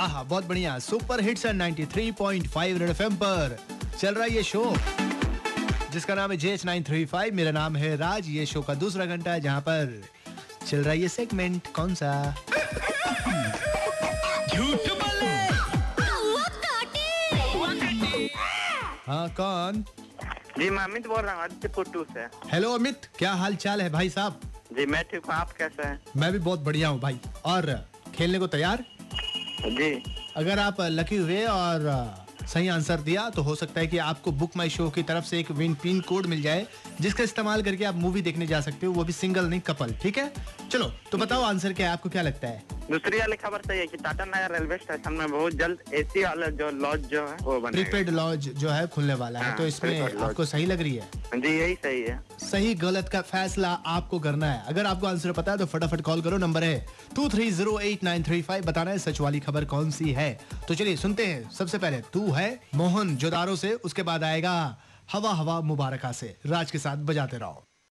[0.00, 3.56] आहा बहुत बढ़िया। सुपर हिट्स 93.5 रेड एफएम पर।
[4.00, 4.62] चल रहा है ये शो
[5.92, 8.74] जिसका नाम है J H nine three five मेरा नाम है राज। ये शो का
[8.74, 10.02] दूसरा घंटा है जहाँ पर
[10.66, 12.12] चल रहा है ये सेगमेंट कौन सा?
[14.48, 15.28] झूठ बोले।
[19.06, 19.84] हाँ कौन?
[20.58, 23.90] जी मैं अमित बोल रहा हूँ आदित्य पुट्टू से। हेलो अमित क्या हाल चाल है
[23.90, 24.40] भाई साहब?
[24.72, 26.00] जी मैं ठीक हूँ आप कैसे हैं?
[26.16, 27.72] मैं भी बहुत बढ़िया हूँ भाई। और
[28.14, 28.84] खेलने को तैयार?
[29.66, 30.02] जी।
[30.36, 31.88] अगर आप लकी हुए और
[32.52, 35.38] सही आंसर दिया तो हो सकता है कि आपको बुक माई शो की तरफ़ से
[35.40, 36.66] एक विन पिन कोड मिल जाए
[37.00, 40.18] जिसका इस्तेमाल करके आप मूवी देखने जा सकते हो वो भी सिंगल नहीं कपल ठीक
[40.18, 40.32] है?
[40.70, 42.79] चलो तो बताओ आंसर क्या है आपको क्या लगता है?
[42.90, 46.46] दूसरी वाली खबर सही है कि टाटा नगर रेलवे स्टेशन में बहुत जल्द एसी वाला
[46.60, 49.66] जो लॉज जो है वो बनेगा। प्रीपेड लॉज जो है खुलने वाला है। हाँ, तो
[49.66, 51.08] इसमें आपको सही लग रही है?
[51.36, 55.52] जी यही सही है। सही गलत का फैसला आपको करना है। अगर आपको आंसर पता
[55.52, 58.90] है तो फटाफट कॉल करो। नंबर है two three zero eight nine three five बताना
[58.90, 60.32] है सच वाली खबर कौन सी है।
[60.68, 64.54] तो चलिए सुनते हैं। सबसे पहले तू है मोहन जोदारो से उसके बाद आएगा
[65.12, 67.66] हवा हवा मुबारका से। राज के साथ बजाते रहो।